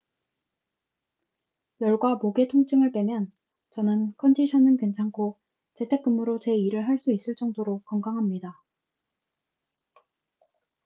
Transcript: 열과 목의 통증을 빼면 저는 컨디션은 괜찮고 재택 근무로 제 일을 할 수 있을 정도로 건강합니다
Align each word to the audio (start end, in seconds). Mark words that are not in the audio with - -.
열과 1.79 2.15
목의 2.15 2.47
통증을 2.47 2.91
빼면 2.91 3.31
저는 3.75 4.15
컨디션은 4.17 4.77
괜찮고 4.77 5.39
재택 5.77 6.01
근무로 6.01 6.39
제 6.39 6.55
일을 6.55 6.87
할 6.87 6.97
수 6.97 7.11
있을 7.13 7.35
정도로 7.35 7.83
건강합니다 7.85 8.51